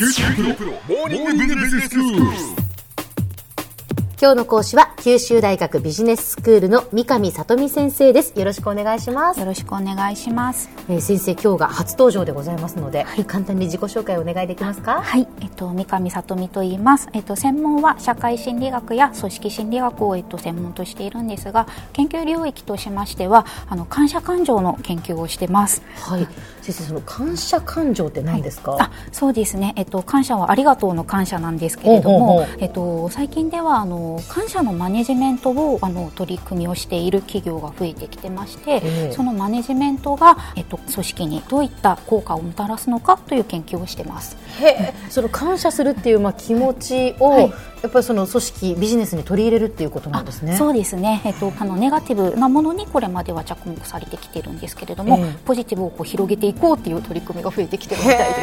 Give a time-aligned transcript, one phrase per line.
[0.00, 2.59] 九州大学モーニングビジネススクール。
[4.22, 8.38] 今日の講師は九州大学ビジネススクールの三上里美先生です。
[8.38, 9.40] よろしくお願いします。
[9.40, 10.68] よろしくお願いします。
[10.90, 15.00] えー先生今日が初登場でございますので、簡単に自己紹介をお願いできますか？
[15.00, 17.08] はい、えっと三上里美と言います。
[17.14, 25.80] えっと専門は社会心理学や組織心理学をえっと専門としているんですが、研究領域としましてはあの感謝感情の研究をしてます。
[25.96, 26.28] はい。
[26.60, 39.12] 先生その感謝感情って何ですか、あそうですね、えっと、感謝はありがとうの感謝なんですけれどもえっと、最近ではあの感謝のマネジメントをあの取り組みをしている企業が増えてきてまして、ええ。
[39.12, 44.36] そのマネジメントが、えっと、組織にどういった効果をもたらすのかという研究をしてます。
[44.60, 44.94] へえ。
[45.08, 50.56] その感謝するっていうまあ気持ちを、はいやっぱりその組織ビジネスに取り入れるっていうことなんですね。
[50.56, 55.38] そうですね、えっと、あのネガティブなものにこれまでは着目されてきてるんですけれども、ええ。
[55.44, 58.34] ポジティブをこう広げていこうっていう取り組みが増えてきてるみたい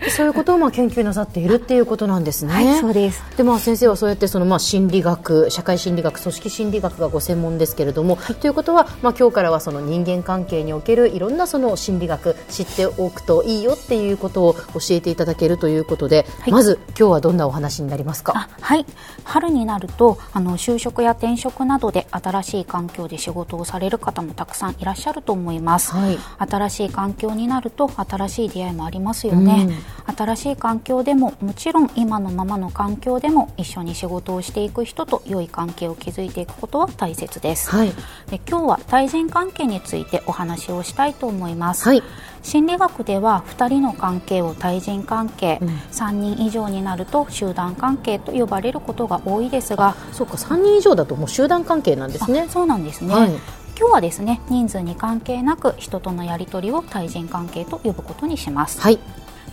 [0.00, 0.16] です。
[0.16, 2.52] そういうことをまあ研究なさっているっていうことなんですね。
[2.52, 3.22] はいそうです。
[3.36, 16.52] でまあ先生はそうやってそのまあ心理学、社会心理学、組織心理学がご専門ですけれども、ということはまあ今日からはその人間関係におけるいろんなその心理学知っておくといいよっていうことを教えていただけるということで、はい。
[16.52, 18.32] まず今日はどんなお話になりますか？
[18.36, 18.81] あはい
[19.24, 26.18] 春になるとあの就職や転職などで新しい環境で仕事をされる方もたくさんいらっしゃると思います、はい。
[26.38, 29.68] 新しい環境になると新しい出会いもありますよね、
[30.16, 37.92] 新しい環境でももちろん今のままの環境でも一緒に仕事をしていく人と良い関係を築いていくことは大切です、はい。
[38.30, 42.02] で今日は対人関係についてお話をしたいと思います、はい
[42.42, 45.68] 心理学では2人の関係を対人関係、うん。
[45.68, 52.42] 3人以上になると集団関係と呼ばれることが多いですがそうか3人以上だともう集団関係なんですね。
[52.42, 52.48] あ。
[52.48, 53.30] そうなんですね、はい。
[53.78, 58.98] 今日はですね人数に関係なく人とのやり取りを対人関係と呼ぶことにします、はい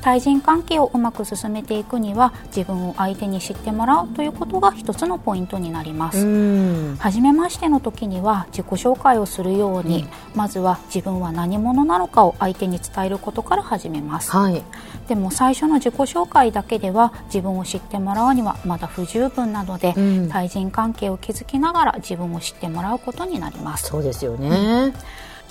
[0.01, 6.97] 対人関係をうまく進めていくには自分を相手に知ってもらうということが一つのポイントになります、うん。
[6.99, 14.63] 初めましての時には自己紹介をするように、まずは自分は何者なのかを相手に伝えることから始めます、はい。
[15.07, 20.29] でも最初の自己紹介だけでは自分を知ってもらうにはまだ不十分なので、うん。
[20.29, 23.87] 対人関係を築きながら自分を知ってもらうことになります。
[23.87, 24.93] そうですよね。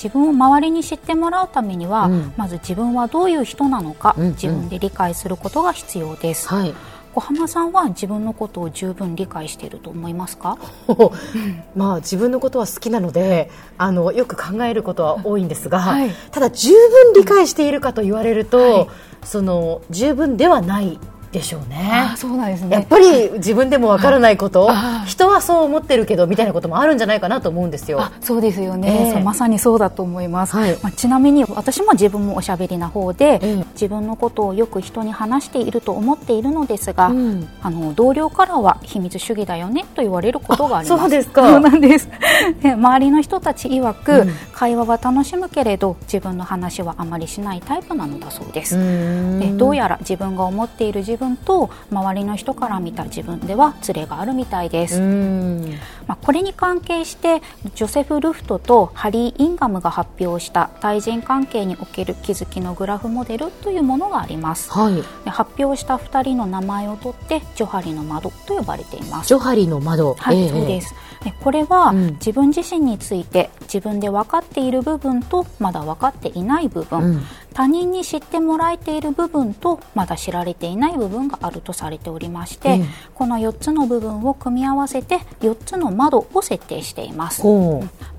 [0.03, 2.33] 自分を周りに知ってもらうためには、うん。
[2.37, 4.31] まず自分はどういう人なのか、うんうん。
[4.31, 6.75] 自分で理解することが必要です、はい。
[7.15, 10.57] 小浜さんは自分のことを十分理解していると思いますか？
[11.75, 16.11] まあ自分のことは好きなのであのよく考えることは多いんですが、はい。
[16.31, 18.89] ただ十分理解しているかと言われると、はい。
[19.25, 20.99] その十分ではない
[21.33, 22.13] でしょうね。
[22.17, 28.01] そうなんですやっぱり自分でもわからないこと、あ人はそう思ってるけどみたいなこともあるんじゃないかなと思うんですよ。
[28.01, 29.13] あそうですよね、ええ。
[29.13, 30.79] そうまさにそうだと思います、はい。
[30.83, 33.65] まあ、ちなみに私も自分もおしゃべりな方で、ええ。
[33.73, 37.49] 自分のことをよく人に話していると思っているのですが、うん。
[37.63, 41.01] あの同僚からは秘密主義だよねと言われることがあります。
[41.03, 41.47] そうですか。
[41.47, 42.09] そうなんです。
[42.63, 44.33] で周りの人たち曰く、うん。
[44.53, 49.41] 会話は楽しむけれど自分の話はあまりしないタイプなのだそうです、うん。
[49.41, 55.79] でどうやら自分が思っている自分と周りの人から見た自分ではズレがあるみたいです、うん。
[56.07, 57.43] まあ、これに関係して
[57.75, 64.71] ジョセフ・ルフトとハリー・インガムが発表した対人関係における気づきのグラフモデルというものがあります。
[64.71, 64.95] はい。
[65.25, 69.29] で発表した2人の名前を取ってジョハリの窓と呼ばれています。
[69.29, 70.15] ジョハリの窓。
[70.15, 70.49] はい、ええ。
[70.49, 70.95] そうです。
[71.25, 72.13] でこれは、うん。
[72.15, 77.23] 自分自身について自分で分かっている部分とまだ分かっていない部分、うん
[77.59, 82.87] 他人に知ってもらえている部分とまだ知られていない部分があるとされておりまして、うん。
[83.15, 87.43] この4つの部分を組み合わせて4つの窓を設定しています。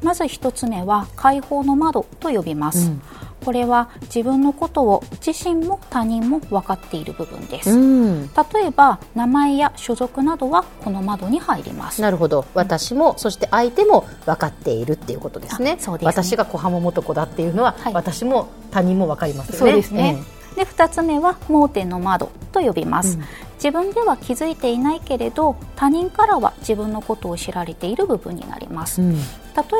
[0.03, 3.01] まず1つ目は解放の窓と呼びます、うん
[3.43, 8.27] これは自分のことを自身も他人も分かっている部分です、うん。
[8.27, 12.01] 例えば名前や所属などはこの窓に入ります。
[12.01, 12.45] なるほど。
[12.53, 15.77] 私もそして相手も分かっているっていうことですね。
[15.79, 16.07] あそうですね。
[16.07, 17.93] 私が小浜元子だっていうのは、はい。
[17.93, 19.59] 私も他人も分かりますよね。
[19.59, 20.23] そうですね、
[20.55, 23.23] で2つ目は盲点の窓と呼びます、うん
[23.63, 29.15] 自分では気づいていないけれど他人からは自分のことを知られている部分になります、うん。
[29.15, 29.21] 例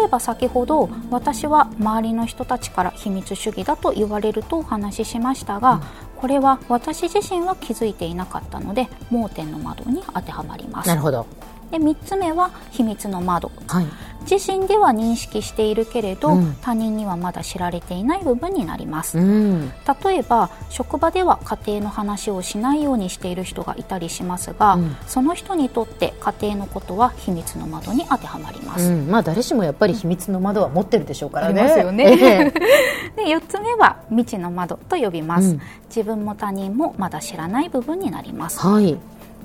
[0.04, 5.82] えば先ほど私は周りの人たちから秘密主義だと言われるとお話ししましたが、
[6.18, 10.88] これは私自身は気づいていなかったので盲点の窓に当てはまります。
[10.88, 11.26] なるほど。
[11.72, 13.86] で3つ目は秘密の窓、はい
[14.30, 16.56] 自身では認識しているけれど、うん。
[16.62, 19.72] 他人にはまだ知られていない部分になります、うん。
[20.04, 24.96] 例えば職場では家庭の話をしないようにしている人がいたりしますが、うん。
[25.08, 31.62] その人にとって家庭のことは秘密の窓に当てはまります、うん、まあ誰しもやっぱり秘密の窓は持ってるでしょうからね。
[31.62, 32.04] ありますよね。
[32.12, 32.54] ええ。
[33.16, 35.62] で4つ目は未知の窓と呼びます、うん。
[35.88, 38.60] 自分も他人もまだ知らない部分になります。
[38.60, 38.98] はい。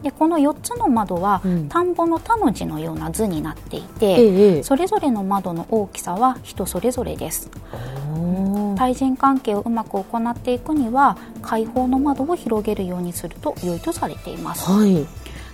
[0.05, 1.69] でこの4つの窓は、うん。
[1.69, 7.51] 田んぼの田の字のような図になっていて、ええそれぞれの窓の大きさは人それぞれです。
[8.77, 14.71] 対人関係をうまく行っていくには開放の窓を広げるようにすると良いとされています。
[14.71, 15.07] はい。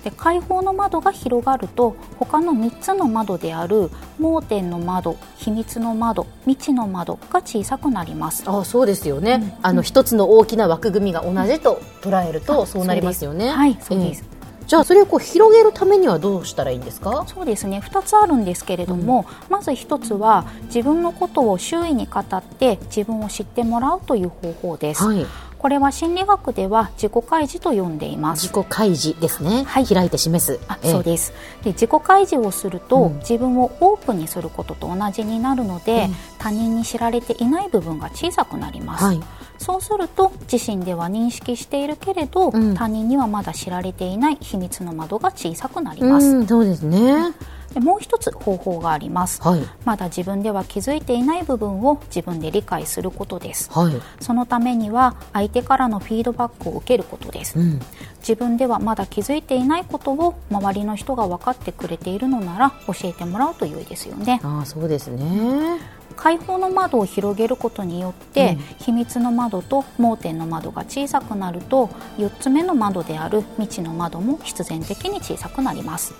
[0.02, 8.42] で開放の窓が広がると他の3つの窓である盲点の窓秘密の窓未知の窓が小さくなります。
[8.46, 13.50] あそうですよね、あの一つの大きな枠組みが同じと捉えるとそうなりますよね。
[13.50, 14.39] はいそうです、ええ
[14.70, 17.24] じゃあそれをこう広げるためにはどうしたらいいんですか？
[17.26, 17.82] そうですね。
[17.84, 25.26] 2つあるんですけれども、まず1つは自分のことを周囲に語って自分を知ってもらうという方法です、はい。
[25.58, 28.46] これは心理学では自己開示と呼んでいます。
[28.46, 29.84] 自己開示ですね、はい。
[29.84, 30.60] 開いて示す。
[30.68, 30.92] あええ。
[30.92, 31.32] そうです。
[31.64, 33.18] で自己開示をすると、うん。
[33.18, 36.14] 自分をオープンにすることと同じになるので、うん。
[36.38, 39.20] 他人に知られていない部分が小さくなります、はい
[39.60, 42.74] そうすると自身では認識しているけれど、うん。
[42.74, 47.34] 他人にはまだ知られていない秘密の窓が小さくなりうます、んそうですね。
[47.74, 49.60] でもう一つ方法があります、はい。
[49.84, 53.70] まだ自分では気づいていない部分を自分で理解することです。
[53.70, 53.92] はい。
[54.20, 57.80] そのためには相手からのフィードバックを受けることです、うん。
[58.20, 64.40] 自分ではまだ気づいていないことを周りの人が分かってくれているのなら教えてもらうと良いですよね。
[64.42, 71.86] あそうですね開放の窓を広げることによって、秘密の窓と盲点の窓が小さくなると
[72.18, 76.12] 4つ目の窓である未知の窓も必然的に小さくなります。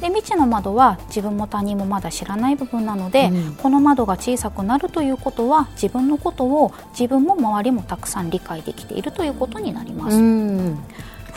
[0.00, 3.54] で未知の窓は自分も他人もまだ知らない部分なので、うん。
[3.56, 10.78] この窓が小さくなるということは自分のことを自分も周りもたくさん理解できているということになります、うん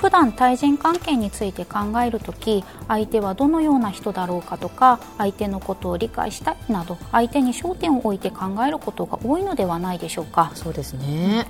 [0.01, 10.51] 普段対人関係について考えるとき相手はどのような人だろうかとか相手のことを理解したいなど相手に焦点を置いて考えることが多いのではないでしょうか。
[10.55, 11.45] そうですね。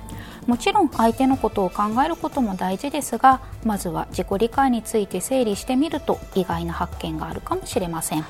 [0.46, 8.24] もちろん相手のことを考えることも大事ですがまずは自己理解について整理してみると意外な発見があるかもしれません。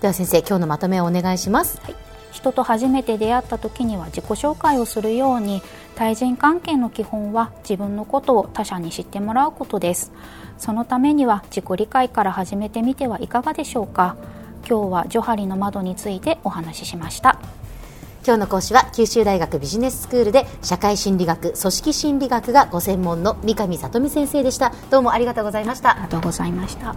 [0.00, 1.80] では先生今日のまとめをお願いします
[2.34, 5.62] 人と初めて出会った時には自己紹介をするように
[5.94, 10.12] 対人関係の基本は自分のことを他者に知ってもらうことです。
[10.58, 14.16] そのためには自己理解から始めてみてはいかがでしょうか。
[14.68, 17.38] 今日はジョハリの窓についてお話ししました。
[18.26, 24.72] 今日の講師は九州大学ビジネススクールで社会心理学組織心理学がご専門の三上里美先生でした。
[24.90, 25.92] どうもありがとうございました。
[25.92, 26.96] ありがとうございました